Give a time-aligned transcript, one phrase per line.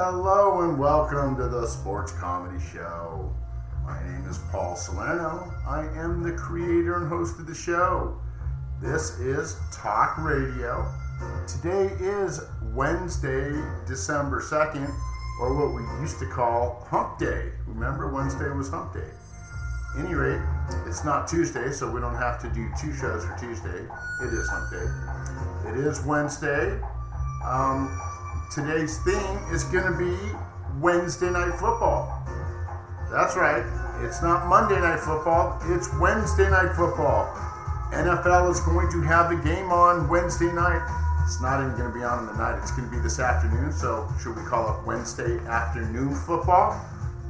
[0.00, 3.34] Hello and welcome to the Sports Comedy Show.
[3.84, 5.52] My name is Paul Salerno.
[5.66, 8.16] I am the creator and host of the show.
[8.80, 10.86] This is Talk Radio.
[11.48, 12.42] Today is
[12.74, 14.88] Wednesday, December 2nd,
[15.40, 17.50] or what we used to call Hump Day.
[17.66, 19.10] Remember, Wednesday was Hump Day.
[19.98, 20.40] Any rate,
[20.86, 23.84] it's not Tuesday, so we don't have to do two shows for Tuesday.
[24.22, 25.70] It is Hump Day.
[25.70, 26.80] It is Wednesday.
[27.44, 28.00] Um,
[28.50, 30.16] today's theme is going to be
[30.80, 32.24] Wednesday Night Football.
[33.10, 33.64] That's right.
[34.00, 37.26] It's not Monday Night Football, it's Wednesday Night Football.
[37.92, 40.84] NFL is going to have the game on Wednesday night.
[41.24, 43.18] It's not even going to be on in the night, it's going to be this
[43.18, 43.72] afternoon.
[43.72, 46.72] So, should we call it Wednesday afternoon football?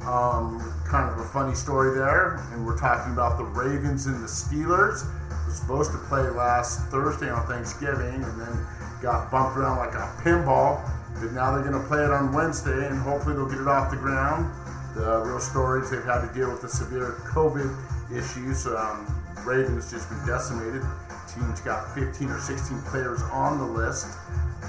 [0.03, 2.35] Um, kind of a funny story there.
[2.53, 5.03] And we're talking about the Ravens and the Steelers.
[5.03, 8.65] It was supposed to play last Thursday on Thanksgiving and then
[9.01, 10.79] got bumped around like a pinball.
[11.19, 13.91] But now they're going to play it on Wednesday and hopefully they'll get it off
[13.91, 14.53] the ground.
[14.95, 17.69] The real stories they've had to deal with the severe COVID
[18.11, 18.65] issues.
[18.65, 19.05] Um,
[19.45, 20.81] Ravens just been decimated.
[21.27, 24.07] Team's got 15 or 16 players on the list.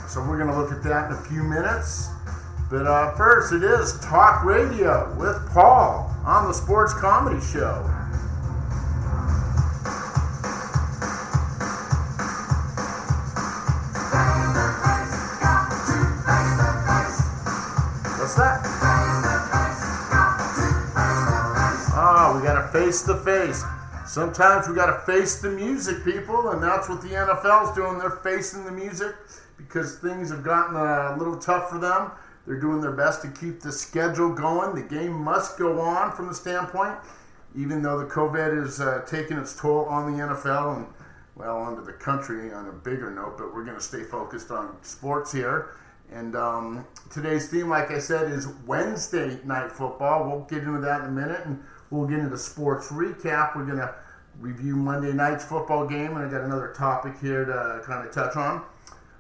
[0.09, 2.09] So we're going to look at that in a few minutes.
[2.71, 8.00] But uh, first, it is Talk Radio with Paul on the Sports Comedy Show.
[22.81, 23.65] Got to face face.
[24.07, 27.99] Sometimes we got to face the music, people, and that's what the NFL's doing.
[27.99, 29.15] They're facing the music
[29.59, 32.11] because things have gotten a little tough for them.
[32.47, 34.75] They're doing their best to keep the schedule going.
[34.75, 36.97] The game must go on from the standpoint,
[37.55, 40.87] even though the COVID is uh, taking its toll on the NFL and,
[41.37, 44.83] well, onto the country on a bigger note, but we're going to stay focused on
[44.83, 45.77] sports here.
[46.11, 50.29] And um, today's theme, like I said, is Wednesday night football.
[50.29, 53.57] We'll get into that in a minute, and we'll get into sports recap.
[53.57, 53.95] We're going to
[54.39, 58.37] review Monday night's football game, and I got another topic here to kind of touch
[58.37, 58.63] on.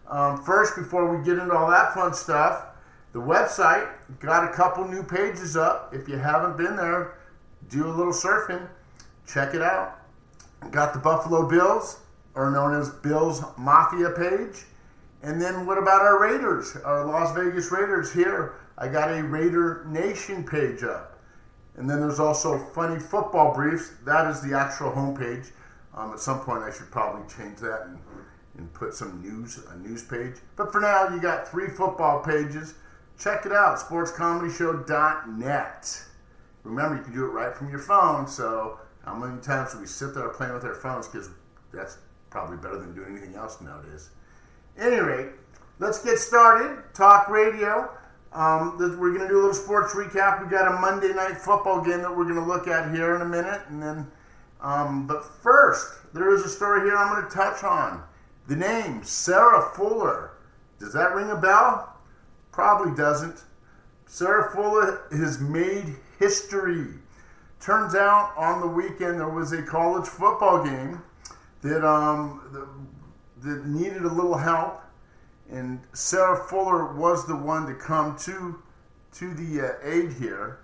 [0.09, 2.67] Um, first, before we get into all that fun stuff,
[3.13, 3.89] the website
[4.21, 5.95] got a couple new pages up.
[5.95, 7.19] If you haven't been there,
[7.69, 8.67] do a little surfing.
[9.27, 9.99] Check it out.
[10.71, 12.01] Got the Buffalo Bills,
[12.35, 14.65] or known as Bills Mafia page.
[15.23, 18.55] And then what about our Raiders, our Las Vegas Raiders here?
[18.79, 21.20] I got a Raider Nation page up.
[21.81, 23.93] And then there's also Funny Football Briefs.
[24.05, 25.53] That is the actual homepage.
[25.95, 27.99] Um, at some point, I should probably change that and,
[28.59, 30.35] and put some news, a news page.
[30.57, 32.75] But for now, you got three football pages.
[33.19, 36.05] Check it out, sportscomedyshow.net.
[36.65, 38.27] Remember, you can do it right from your phone.
[38.27, 41.09] So, how many times do we sit there playing with our phones?
[41.09, 41.31] Because
[41.73, 41.97] that's
[42.29, 44.11] probably better than doing anything else nowadays.
[44.79, 45.31] Any rate,
[45.79, 46.83] let's get started.
[46.93, 47.91] Talk radio.
[48.33, 50.43] Um, we're going to do a little sports recap.
[50.43, 53.23] We got a Monday night football game that we're going to look at here in
[53.23, 54.11] a minute, and then.
[54.61, 58.03] Um, but first, there is a story here I'm going to touch on.
[58.47, 60.33] The name Sarah Fuller.
[60.79, 61.97] Does that ring a bell?
[62.53, 63.45] Probably doesn't.
[64.07, 66.89] Sarah Fuller has made history.
[67.61, 71.03] Turns out on the weekend there was a college football game
[71.63, 72.89] that um,
[73.43, 74.83] that needed a little help,
[75.50, 78.62] and Sarah Fuller was the one to come to
[79.12, 80.61] to the uh, aid here.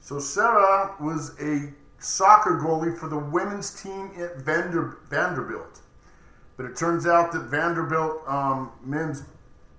[0.00, 5.80] So Sarah was a soccer goalie for the women's team at Vander, Vanderbilt,
[6.56, 9.24] but it turns out that Vanderbilt um, men's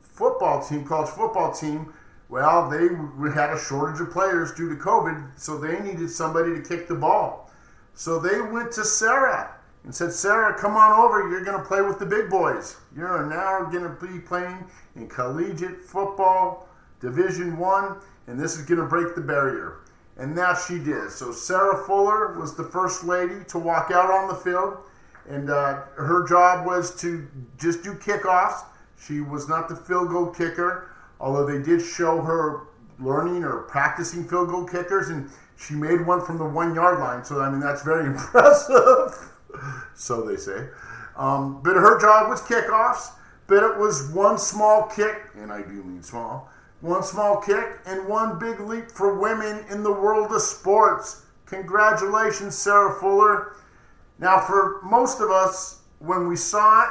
[0.01, 1.94] football team, college football team,
[2.28, 2.88] well, they
[3.31, 6.95] had a shortage of players due to COVID, so they needed somebody to kick the
[6.95, 7.51] ball.
[7.94, 9.54] So they went to Sarah
[9.85, 11.29] and said, Sarah, come on over.
[11.29, 12.78] You're going to play with the big boys.
[12.96, 14.66] You're now going to be playing
[14.96, 16.68] in collegiate football,
[17.00, 19.81] Division One, and this is going to break the barrier.
[20.18, 21.12] And that she did.
[21.12, 24.78] So Sarah Fuller was the first lady to walk out on the field,
[25.29, 27.28] and uh, her job was to
[27.59, 28.64] just do kickoffs.
[28.99, 32.67] She was not the field goal kicker, although they did show her
[32.97, 37.23] learning or practicing field goal kickers, and she made one from the one yard line.
[37.23, 39.34] So, I mean, that's very impressive.
[39.96, 40.67] so they say.
[41.16, 43.11] Um, but her job was kickoffs,
[43.47, 46.49] but it was one small kick, and I do mean small,
[46.81, 51.25] one small kick and one big leap for women in the world of sports.
[51.46, 53.55] Congratulations, Sarah Fuller.
[54.19, 56.90] Now, for most of us, when we saw it,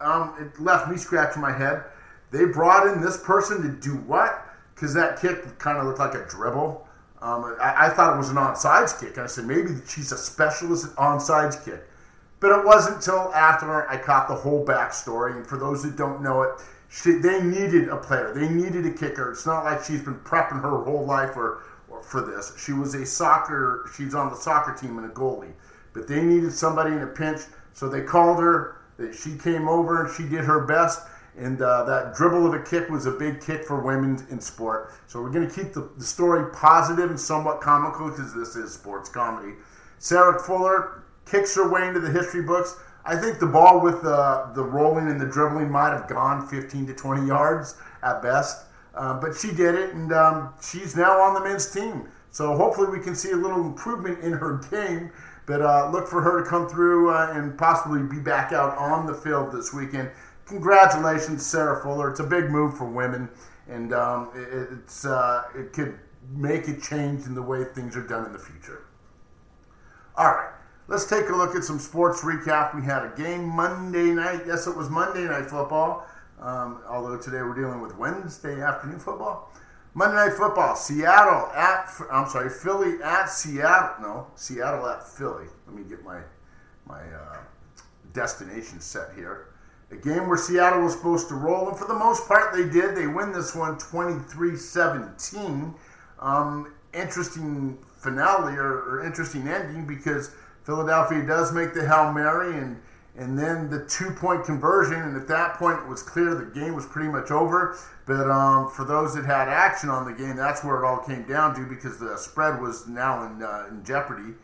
[0.00, 1.84] um, it left me scratching my head.
[2.30, 4.46] They brought in this person to do what?
[4.74, 6.86] Because that kick kind of looked like a dribble.
[7.22, 9.16] Um, I, I, thought it was an onside kick.
[9.16, 11.82] And I said, maybe she's a specialist at onside kick.
[12.38, 15.36] But it wasn't until after I caught the whole backstory.
[15.36, 18.32] And for those that don't know it, she, they needed a player.
[18.34, 19.32] They needed a kicker.
[19.32, 22.52] It's not like she's been prepping her whole life or, or for this.
[22.58, 23.90] She was a soccer.
[23.96, 25.52] She's on the soccer team and a goalie,
[25.92, 27.40] but they needed somebody in a pinch,
[27.72, 28.76] so they called her.
[29.12, 31.00] She came over and she did her best.
[31.38, 34.94] And uh, that dribble of a kick was a big kick for women in sport.
[35.06, 38.72] So we're going to keep the, the story positive and somewhat comical because this is
[38.72, 39.52] sports comedy.
[39.98, 42.76] Sarah Fuller kicks her way into the history books.
[43.04, 46.86] I think the ball with the, the rolling and the dribbling might have gone 15
[46.88, 48.66] to 20 yards at best.
[48.94, 52.08] Uh, but she did it, and um, she's now on the men's team.
[52.30, 55.12] So hopefully we can see a little improvement in her game.
[55.44, 59.06] But uh, look for her to come through uh, and possibly be back out on
[59.06, 60.10] the field this weekend.
[60.46, 62.10] Congratulations, Sarah Fuller.
[62.10, 63.28] It's a big move for women,
[63.68, 65.98] and um, it, it's uh, it could
[66.34, 68.86] make a change in the way things are done in the future.
[70.16, 70.45] All right.
[70.88, 72.72] Let's take a look at some sports recap.
[72.72, 74.42] We had a game Monday night.
[74.46, 76.06] Yes, it was Monday night football.
[76.40, 79.52] Um, although today we're dealing with Wednesday afternoon football.
[79.94, 80.76] Monday night football.
[80.76, 83.96] Seattle at I'm sorry, Philly at Seattle.
[84.00, 85.46] No, Seattle at Philly.
[85.66, 86.20] Let me get my
[86.86, 87.38] my uh,
[88.12, 89.48] destination set here.
[89.90, 92.94] A game where Seattle was supposed to roll, and for the most part they did.
[92.96, 95.74] They win this one 23-17.
[96.20, 100.30] Um, interesting finale or, or interesting ending because
[100.66, 102.82] Philadelphia does make the Hail Mary and
[103.18, 105.00] and then the two point conversion.
[105.00, 107.78] And at that point, it was clear the game was pretty much over.
[108.04, 111.26] But um, for those that had action on the game, that's where it all came
[111.26, 114.34] down to because the spread was now in, uh, in jeopardy.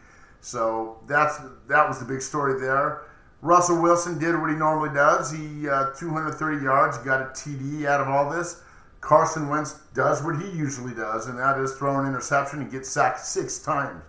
[0.40, 1.38] So that's
[1.68, 3.02] that was the big story there.
[3.42, 5.32] Russell Wilson did what he normally does.
[5.32, 8.62] He uh, 230 yards, got a TD out of all this.
[9.00, 12.86] Carson Wentz does what he usually does, and that is throw an interception and get
[12.86, 14.02] sacked six times.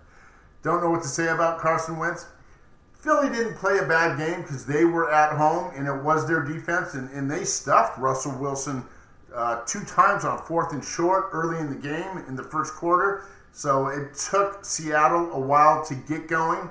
[0.64, 2.26] Don't know what to say about Carson Wentz.
[2.94, 6.42] Philly didn't play a bad game because they were at home and it was their
[6.42, 8.86] defense, and, and they stuffed Russell Wilson
[9.36, 13.26] uh, two times on fourth and short early in the game in the first quarter.
[13.52, 16.70] So it took Seattle a while to get going.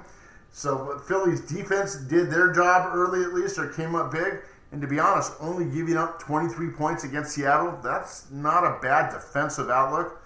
[0.53, 4.39] So Philly's defense did their job early at least, or came up big.
[4.71, 9.13] And to be honest, only giving up 23 points against Seattle, that's not a bad
[9.13, 10.22] defensive outlook.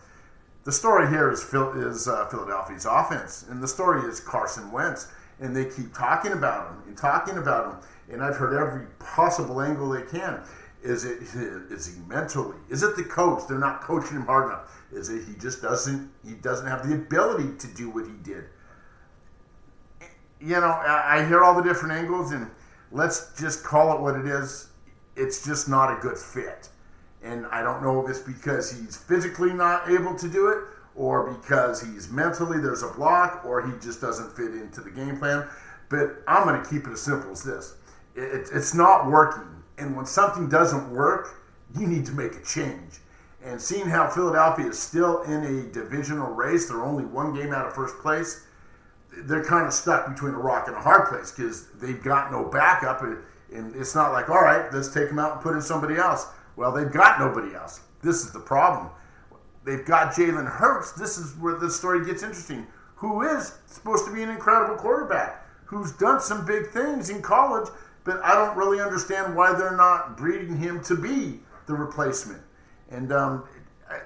[0.67, 5.07] The story here is, is uh, Philadelphia's offense, and the story is Carson Wentz.
[5.39, 7.77] And they keep talking about him and talking about him.
[8.11, 10.41] And I've heard every possible angle they can.
[10.83, 12.57] Is it is he mentally?
[12.69, 13.47] Is it the coach?
[13.47, 14.77] They're not coaching him hard enough.
[14.93, 18.47] Is it he just doesn't he doesn't have the ability to do what he did?
[20.41, 22.51] You know, I, I hear all the different angles, and
[22.91, 24.71] let's just call it what it is.
[25.17, 26.71] It's just not a good fit.
[27.27, 30.65] And I don't know if it's because he's physically not able to do it
[30.95, 35.19] or because he's mentally there's a block or he just doesn't fit into the game
[35.19, 35.47] plan.
[35.89, 37.75] But I'm going to keep it as simple as this
[38.15, 39.49] it, it's not working.
[39.79, 41.43] And when something doesn't work,
[41.79, 43.01] you need to make a change.
[43.45, 47.67] And seeing how Philadelphia is still in a divisional race, they're only one game out
[47.67, 48.45] of first place.
[49.19, 52.45] They're kind of stuck between a rock and a hard place because they've got no
[52.45, 53.03] backup.
[53.03, 56.27] And it's not like, all right, let's take them out and put in somebody else.
[56.57, 57.81] Well, they've got nobody else.
[58.03, 58.91] This is the problem.
[59.65, 60.93] They've got Jalen Hurts.
[60.93, 62.67] This is where the story gets interesting.
[62.97, 67.69] Who is supposed to be an incredible quarterback, who's done some big things in college,
[68.05, 72.41] but I don't really understand why they're not breeding him to be the replacement.
[72.91, 73.45] And um,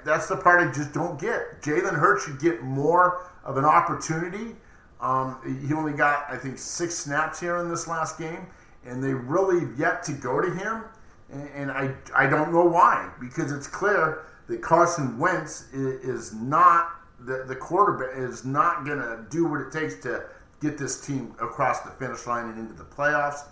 [0.04, 1.62] that's the part I just don't get.
[1.62, 4.56] Jalen Hurts should get more of an opportunity.
[5.00, 8.46] Um, he only got, I think, six snaps here in this last game,
[8.84, 10.84] and they really yet to go to him
[11.32, 17.44] and I, I don't know why because it's clear that Carson Wentz is, not the,
[17.46, 20.25] the quarterback is not going to do what it takes to
[20.60, 23.44] get this team across the finish line and into the playoffs.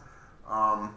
[0.48, 0.94] Um,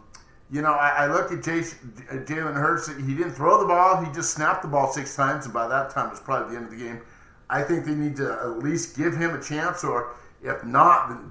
[0.50, 2.88] you know, I, I look at Jalen Hurts.
[2.88, 4.04] He didn't throw the ball.
[4.04, 6.72] He just snapped the ball six times, and by that time, it's probably the end
[6.72, 7.00] of the game.
[7.48, 11.30] I think they need to at least give him a chance, or if not, then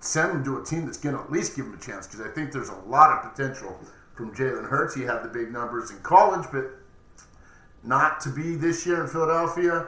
[0.00, 2.24] send him to a team that's going to at least give him a chance because
[2.24, 3.78] I think there's a lot of potential
[4.18, 4.94] from Jalen Hurts.
[4.96, 6.72] He had the big numbers in college, but
[7.84, 9.86] not to be this year in Philadelphia.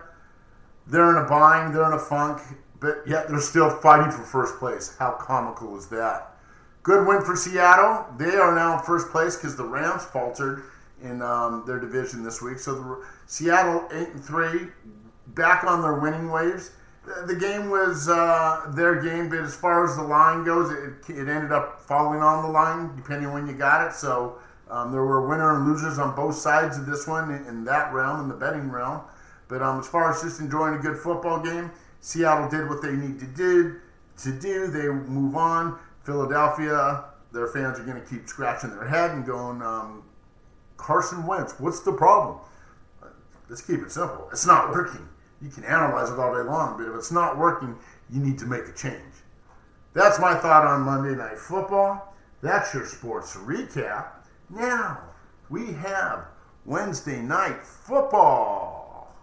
[0.87, 2.41] They're in a bind, they're in a funk,
[2.79, 4.97] but yet they're still fighting for first place.
[4.99, 6.37] How comical is that?
[6.85, 8.07] Good win for Seattle.
[8.17, 10.63] They are now in first place because the Rams faltered
[11.03, 12.59] in um, their division this week.
[12.59, 14.69] So the, Seattle eight and three,
[15.29, 16.71] back on their winning waves
[17.27, 21.29] the game was uh, their game, but as far as the line goes, it, it
[21.29, 23.95] ended up falling on the line, depending on when you got it.
[23.95, 24.39] So
[24.71, 27.93] um, there were winner and losers on both sides of this one in, in that
[27.93, 29.01] realm, in the betting realm.
[29.49, 32.93] But um, as far as just enjoying a good football game, Seattle did what they
[32.93, 33.81] need to do.
[34.23, 35.79] To do, they move on.
[36.05, 40.03] Philadelphia, their fans are going to keep scratching their head and going, um,
[40.77, 41.55] Carson Wentz.
[41.59, 42.39] What's the problem?
[43.49, 44.29] Let's keep it simple.
[44.31, 45.09] It's not working.
[45.43, 47.77] You can analyze it all day long, but if it's not working,
[48.11, 49.01] you need to make a change.
[49.95, 52.15] That's my thought on Monday Night Football.
[52.43, 54.07] That's your sports recap.
[54.49, 55.01] Now,
[55.49, 56.27] we have
[56.65, 59.15] Wednesday Night Football.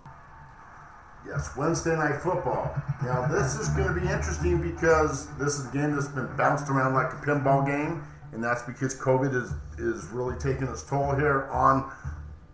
[1.27, 2.75] Yes, Wednesday Night Football.
[3.03, 6.69] Now, this is going to be interesting because this is a game that's been bounced
[6.69, 11.15] around like a pinball game, and that's because COVID is, is really taking its toll
[11.15, 11.91] here on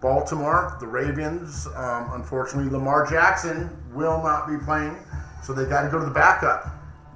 [0.03, 1.65] Baltimore, the Ravens.
[1.75, 4.97] Um, unfortunately, Lamar Jackson will not be playing,
[5.41, 6.67] so they got to go to the backup.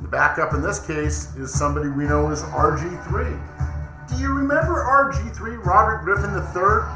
[0.02, 4.08] The backup in this case is somebody we know as RG3.
[4.08, 6.88] Do you remember RG3, Robert Griffin III?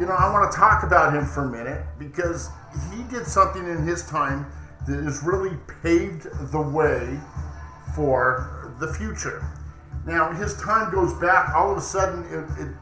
[0.00, 2.48] You know, I want to talk about him for a minute because
[2.90, 4.46] he did something in his time
[4.88, 7.20] that has really paved the way
[7.94, 9.44] for the future.
[10.06, 12.74] Now, his time goes back, all of a sudden, it, it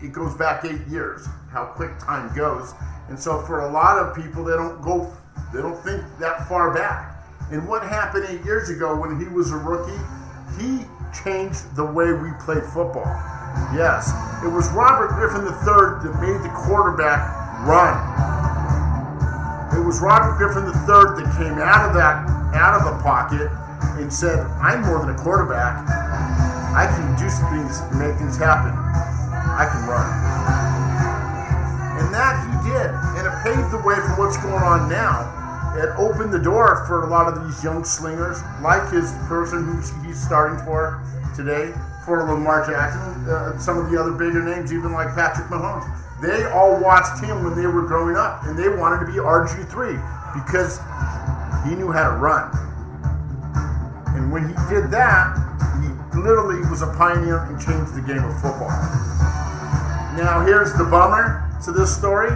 [0.00, 1.26] it goes back eight years.
[1.50, 2.74] How quick time goes,
[3.08, 5.10] and so for a lot of people, they don't go,
[5.52, 7.24] they don't think that far back.
[7.50, 9.98] And what happened eight years ago when he was a rookie?
[10.60, 10.84] He
[11.24, 13.08] changed the way we played football.
[13.72, 14.12] Yes,
[14.44, 17.24] it was Robert Griffin III that made the quarterback
[17.66, 17.96] run.
[19.74, 23.50] It was Robert Griffin III that came out of that out of the pocket
[23.98, 25.88] and said, "I'm more than a quarterback.
[26.74, 28.72] I can do things, make things happen."
[29.58, 30.06] I can run.
[31.98, 32.94] And that he did.
[33.18, 35.34] And it paved the way for what's going on now.
[35.74, 39.82] It opened the door for a lot of these young slingers, like his person who
[40.06, 41.02] he's starting for
[41.34, 41.74] today,
[42.06, 45.86] for Lamar Jackson, uh, some of the other bigger names, even like Patrick Mahomes.
[46.22, 49.98] They all watched him when they were growing up, and they wanted to be RG3
[50.34, 50.78] because
[51.66, 52.50] he knew how to run.
[54.14, 55.34] And when he did that,
[55.82, 58.70] he literally was a pioneer and changed the game of football.
[60.18, 62.32] Now, here's the bummer to this story.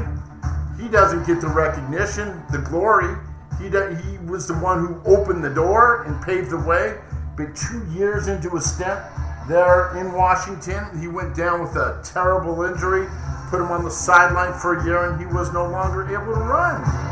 [0.81, 3.13] He doesn't get the recognition, the glory.
[3.61, 7.01] He, do, he was the one who opened the door and paved the way.
[7.37, 9.01] But two years into his stint
[9.49, 13.09] there in Washington, he went down with a terrible injury,
[13.51, 16.41] put him on the sideline for a year, and he was no longer able to
[16.41, 17.12] run.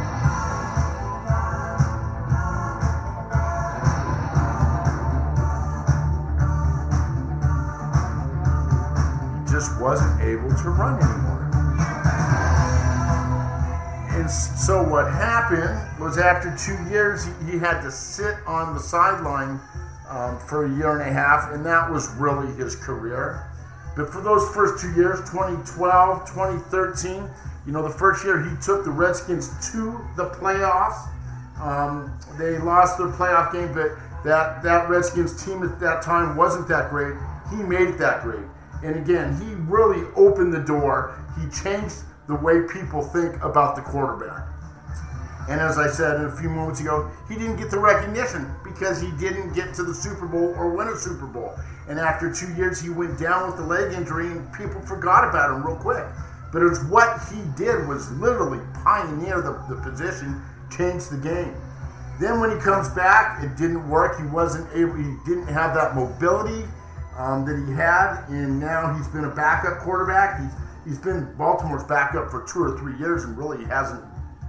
[9.81, 11.51] Wasn't able to run anymore.
[14.21, 19.59] And so what happened was after two years, he, had to sit on the sideline
[20.09, 23.47] um, for a year and a half, and that was really his career.
[23.97, 27.31] But for those first two years, 2012, 2013,
[27.67, 31.09] you know, the first year he took the Redskins to the playoffs.
[31.61, 33.93] Um, they lost their playoff game, but
[34.25, 37.15] that, that Redskins team at that time wasn't that great.
[37.51, 38.45] He made it that great.
[38.83, 41.19] And again, he really opened the door.
[41.41, 41.97] He changed
[42.29, 44.47] the way people think about the quarterback.
[45.49, 49.11] And as I said a few moments ago, he didn't get the recognition because he
[49.13, 51.53] didn't get to the Super Bowl or win a Super Bowl.
[51.89, 55.51] And after two years, he went down with the leg injury, and people forgot about
[55.51, 56.05] him real quick.
[56.53, 61.57] But it was what he did was literally pioneer the, the position, change the game.
[62.21, 64.21] Then when he comes back, it didn't work.
[64.21, 64.95] He wasn't able.
[64.95, 66.69] He didn't have that mobility
[67.21, 70.41] um, that he had, and now he's been a backup quarterback.
[70.41, 70.53] He's
[70.85, 74.03] he's been Baltimore's backup for two or three years, and really hasn't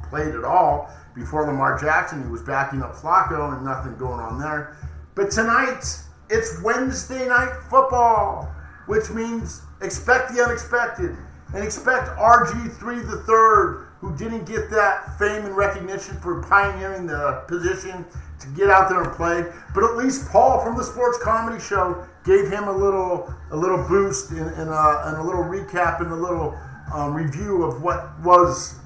[0.09, 0.89] played at all.
[1.13, 4.77] Before Lamar Jackson, he was backing up Flacco, and nothing going on there.
[5.15, 5.83] But tonight,
[6.29, 8.49] it's Wednesday night football,
[8.85, 11.17] which means expect the unexpected
[11.53, 17.43] and expect RG3 the third, who didn't get that fame and recognition for pioneering the
[17.47, 18.05] position
[18.41, 19.45] to get out there and play.
[19.73, 23.87] But at least Paul from the Sports Comedy Show gave him a little a little
[23.87, 26.57] boost uh, and a little recap and a little
[26.93, 28.79] um, review of what was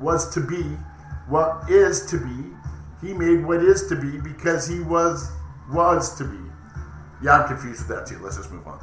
[0.00, 0.62] was to be,
[1.28, 2.50] what is to be.
[3.06, 5.30] He made what is to be because he was
[5.72, 6.38] was to be.
[7.22, 8.18] Yeah, I'm confused with that too.
[8.22, 8.80] Let's just move on.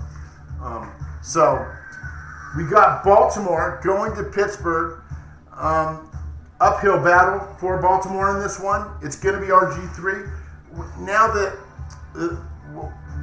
[0.62, 1.68] Um, so
[2.58, 5.02] we got Baltimore going to Pittsburgh.
[5.56, 6.12] Um,
[6.62, 8.90] uphill battle for Baltimore in this one.
[9.02, 11.00] It's going to be RG3.
[11.00, 11.58] Now that
[12.16, 12.38] uh,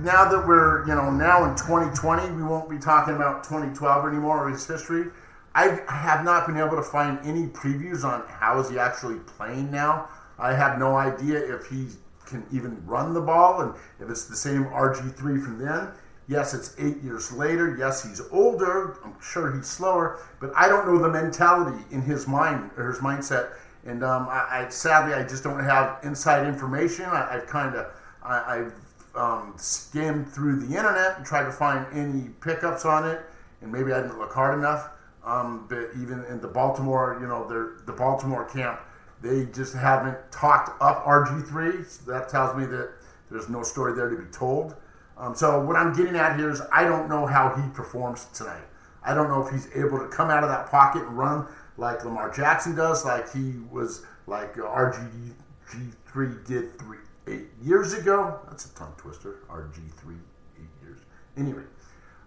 [0.00, 4.44] now that we're you know now in 2020, we won't be talking about 2012 anymore
[4.44, 5.06] or his history.
[5.54, 9.70] I have not been able to find any previews on how is he actually playing
[9.70, 10.08] now.
[10.38, 11.88] I have no idea if he
[12.26, 15.88] can even run the ball and if it's the same RG3 from then.
[16.28, 17.74] Yes, it's eight years later.
[17.78, 18.98] Yes, he's older.
[19.02, 22.98] I'm sure he's slower, but I don't know the mentality in his mind or his
[22.98, 23.52] mindset.
[23.86, 27.06] And um, I, I, sadly, I just don't have inside information.
[27.06, 27.86] I, have kind of,
[28.22, 28.74] I, have
[29.14, 33.22] um, skimmed through the internet and tried to find any pickups on it,
[33.62, 34.90] and maybe I didn't look hard enough.
[35.24, 37.48] Um, but even in the Baltimore, you know,
[37.86, 38.80] the Baltimore camp,
[39.22, 41.86] they just haven't talked up RG3.
[41.88, 42.90] So that tells me that
[43.30, 44.76] there's no story there to be told.
[45.18, 48.62] Um, so what I'm getting at here is I don't know how he performs tonight.
[49.02, 51.46] I don't know if he's able to come out of that pocket and run
[51.76, 58.38] like Lamar Jackson does, like he was like RG3 did three eight years ago.
[58.48, 59.40] That's a tongue twister.
[59.50, 60.18] RG3
[60.56, 60.98] eight years.
[61.36, 61.62] Anyway,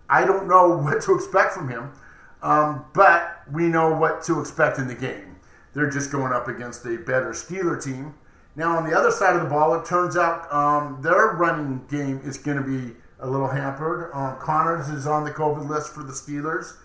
[0.10, 1.91] I don't know what to expect from him,
[2.41, 5.36] um, but we know what to expect in the game.
[5.74, 8.15] They're just going up against a better Steeler team.
[8.55, 12.20] Now, on the other side of the ball, it turns out um, their running game
[12.24, 14.12] is going to be a little hampered.
[14.13, 16.75] Um, Connors is on the COVID list for the Steelers,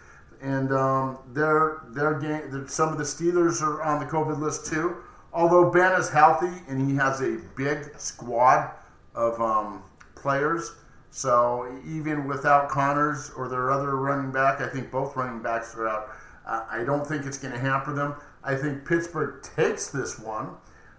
[0.41, 2.69] and um, their their game.
[2.69, 4.97] Some of the Steelers are on the COVID list too.
[5.33, 8.71] Although Ben is healthy and he has a big squad
[9.15, 9.83] of um,
[10.15, 10.73] players,
[11.11, 15.89] so even without Connors or their other running back, I think both running backs are
[15.89, 16.09] out.
[16.47, 18.15] Uh, I don't think it's going to hamper them.
[18.45, 20.57] I think Pittsburgh takes this one.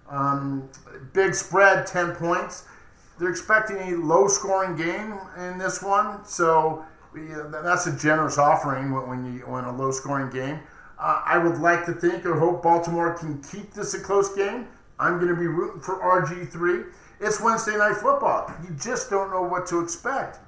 [0.09, 0.69] Um,
[1.13, 2.65] big spread, 10 points.
[3.19, 9.25] They're expecting a low scoring game in this one, so that's a generous offering when
[9.25, 10.59] you when a low scoring game.
[10.99, 14.67] Uh, I would like to think or hope Baltimore can keep this a close game.
[14.99, 16.91] I'm going to be rooting for RG3.
[17.19, 18.51] It's Wednesday night football.
[18.63, 20.39] You just don't know what to expect.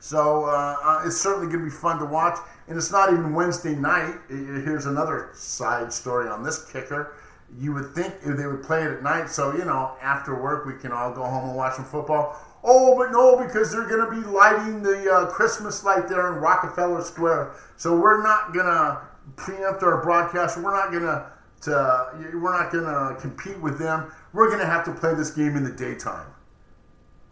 [0.00, 2.38] So uh, uh, it's certainly going to be fun to watch.
[2.68, 4.14] And it's not even Wednesday night.
[4.28, 7.14] Here's another side story on this kicker.
[7.58, 10.66] You would think if they would play it at night, so you know after work
[10.66, 12.36] we can all go home and watch some football.
[12.64, 16.40] Oh, but no, because they're going to be lighting the uh, Christmas light there in
[16.40, 17.52] Rockefeller Square.
[17.76, 19.00] So we're not going to
[19.36, 20.56] preempt our broadcast.
[20.58, 21.30] We're not going to
[21.66, 24.12] we're not going to compete with them.
[24.32, 26.26] We're going to have to play this game in the daytime.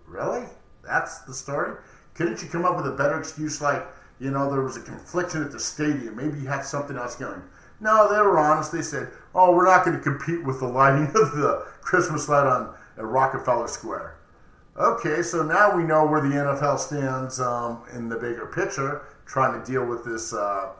[0.06, 0.44] Really?
[0.83, 1.76] That's the story?
[2.14, 3.87] Couldn't you come up with a better excuse like,
[4.21, 6.16] you know, there was a confliction at the stadium.
[6.16, 7.42] Maybe you had something else going.
[7.81, 8.72] No, they were honest.
[8.72, 12.47] They said, oh, we're not going to compete with the lighting of the Christmas light
[12.47, 14.18] on at Rockefeller Square.
[14.77, 19.61] Okay, so now we know where the NFL stands um, in the bigger picture, trying
[19.61, 20.70] to deal with this uh,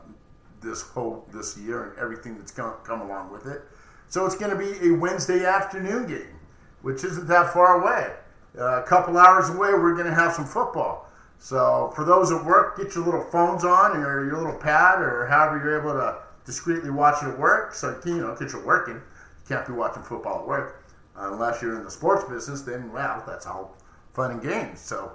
[0.61, 3.61] this whole this year and everything that's come, come along with it.
[4.07, 6.39] So it's going to be a Wednesday afternoon game,
[6.81, 8.13] which isn't that far away.
[8.57, 11.09] Uh, a couple hours away, we're going to have some football.
[11.37, 15.25] So for those at work, get your little phones on or your little pad or
[15.27, 17.73] however you're able to discreetly watching it at work.
[17.73, 20.83] So you know, because you're working, you can't be watching football at work
[21.15, 22.61] unless you're in the sports business.
[22.61, 23.75] Then well, that's all
[24.13, 24.79] fun and games.
[24.79, 25.11] So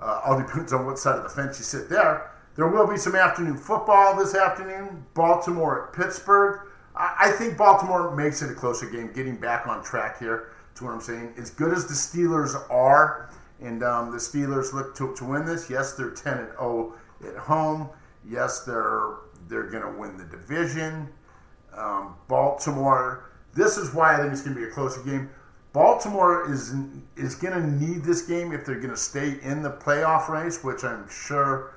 [0.00, 2.30] uh, all depends on what side of the fence you sit there.
[2.54, 5.06] There will be some afternoon football this afternoon.
[5.14, 6.68] Baltimore at Pittsburgh.
[6.94, 10.92] I think Baltimore makes it a closer game, getting back on track here to what
[10.92, 11.32] I'm saying.
[11.38, 13.30] As good as the Steelers are,
[13.62, 16.94] and um, the Steelers look to, to win this, yes, they're 10 and 0
[17.26, 17.88] at home.
[18.28, 19.14] Yes, they're
[19.52, 21.08] they're going to win the division.
[21.76, 23.30] Um, Baltimore.
[23.54, 25.30] This is why I think it's going to be a closer game.
[25.72, 26.74] Baltimore is
[27.16, 30.62] is going to need this game if they're going to stay in the playoff race,
[30.64, 31.74] which I'm sure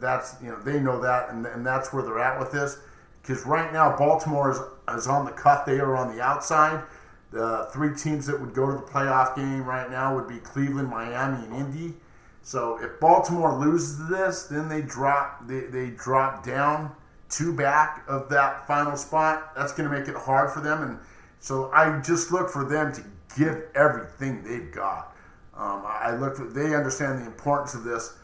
[0.00, 2.78] that's you know they know that, and, and that's where they're at with this.
[3.22, 4.58] Because right now Baltimore is,
[4.96, 6.84] is on the cut; they are on the outside.
[7.32, 10.88] The three teams that would go to the playoff game right now would be Cleveland,
[10.88, 11.94] Miami, and Indy.
[12.42, 16.94] So if Baltimore loses this, then they drop they, they drop down
[17.36, 19.54] two back of that final spot.
[19.56, 20.98] That's going to make it hard for them, and
[21.40, 23.04] so I just look for them to
[23.36, 25.16] give everything they've got.
[25.56, 28.14] Um, I look for they understand the importance of this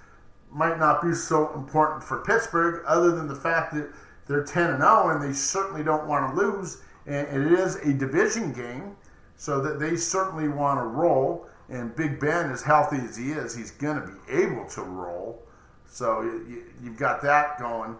[0.50, 3.90] might not be so important for Pittsburgh, other than the fact that
[4.26, 6.82] they're 10 and 0 and they certainly don't want to lose.
[7.06, 8.96] And it is a division game,
[9.36, 11.46] so that they certainly want to roll.
[11.68, 15.42] And Big Ben, as healthy as he is, he's going to be able to roll.
[15.86, 17.96] So you, have got that going.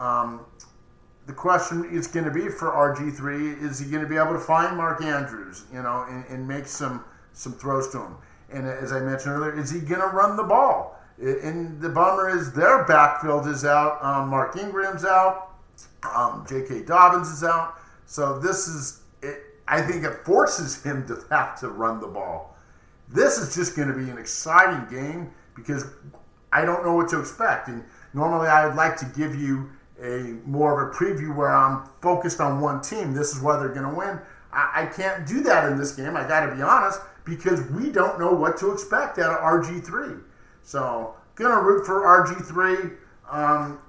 [0.00, 0.40] Um,
[1.26, 4.40] the question is going to be for RG3: Is he going to be able to
[4.40, 8.16] find Mark Andrews, you know, and, and make some some throws to him?
[8.52, 10.98] And as I mentioned earlier, is he going to run the ball?
[11.18, 14.02] And the bummer is their backfield is out.
[14.02, 15.52] Um, Mark Ingram's out.
[16.02, 16.82] Um, J.K.
[16.82, 17.78] Dobbins is out.
[18.06, 22.56] So this is, it, I think it forces him to have to run the ball.
[23.08, 25.84] This is just going to be an exciting game because
[26.52, 27.68] I don't know what to expect.
[27.68, 27.84] And
[28.14, 29.70] normally I would like to give you
[30.02, 33.12] a more of a preview where I'm focused on one team.
[33.12, 34.18] This is why they're going to win.
[34.52, 36.16] I, I can't do that in this game.
[36.16, 40.22] I got to be honest because we don't know what to expect out of RG3.
[40.62, 42.96] So, gonna root for RG3.
[43.30, 43.80] Um,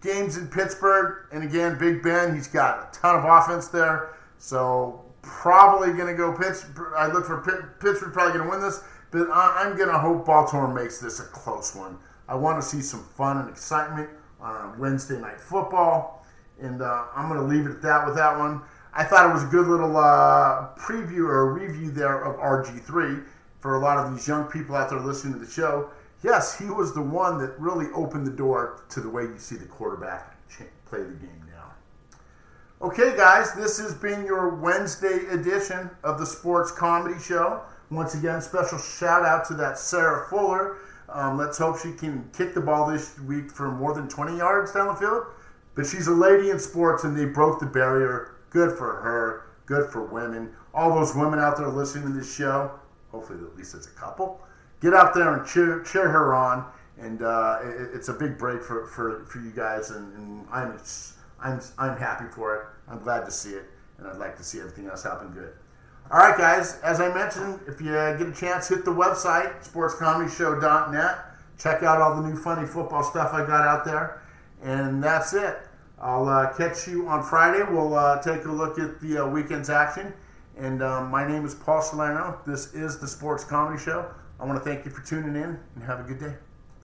[0.00, 4.16] games in Pittsburgh, and again, Big Ben, he's got a ton of offense there.
[4.38, 6.92] So, probably gonna go Pittsburgh.
[6.96, 7.38] I look for
[7.80, 11.98] Pittsburgh, probably gonna win this, but I'm gonna hope Baltimore makes this a close one.
[12.28, 14.10] I want to see some fun and excitement.
[14.40, 16.26] On Wednesday Night Football.
[16.60, 18.62] And uh, I'm going to leave it at that with that one.
[18.92, 23.24] I thought it was a good little uh, preview or review there of RG3
[23.58, 25.90] for a lot of these young people out there listening to the show.
[26.22, 29.56] Yes, he was the one that really opened the door to the way you see
[29.56, 30.34] the quarterback
[30.94, 31.72] play the game now.
[32.86, 37.62] Okay, guys, this has been your Wednesday edition of the Sports Comedy Show.
[37.90, 40.78] Once again, special shout out to that Sarah Fuller.
[41.14, 44.72] Um, let's hope she can kick the ball this week for more than 20 yards
[44.72, 45.24] down the field.
[45.74, 49.46] But she's a lady in sports, and they broke the barrier Good for her.
[49.66, 50.52] Good for women.
[50.72, 52.70] All those women out there listening to this show,
[53.10, 54.40] hopefully at least it's a couple,
[54.80, 56.64] get out there and cheer, cheer her on.
[56.96, 60.78] And uh, it, it's a big break for, for, for you guys, and, and I'm,
[61.42, 62.66] I'm, I'm happy for it.
[62.88, 63.64] I'm glad to see it,
[63.98, 65.52] and I'd like to see everything else happen good.
[66.10, 71.18] All right, guys, as I mentioned, if you get a chance, hit the website, sportscomedyshow.net.
[71.58, 74.22] Check out all the new funny football stuff I got out there.
[74.62, 75.56] And that's it.
[75.98, 77.62] I'll uh, catch you on Friday.
[77.62, 80.12] We'll uh, take a look at the uh, weekend's action.
[80.58, 82.38] And um, my name is Paul Salerno.
[82.46, 84.06] This is the Sports Comedy Show.
[84.38, 86.34] I want to thank you for tuning in and have a good day.